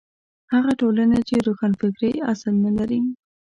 هغه 0.53 0.71
ټولنې 0.81 1.19
چې 1.27 1.35
روښانفکرۍ 1.47 2.13
اصل 2.31 2.53
نه 2.65 2.71
لري. 2.77 2.99